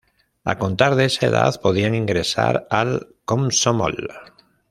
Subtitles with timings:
[0.43, 4.09] A contar de esa edad podían ingresar al Komsomol.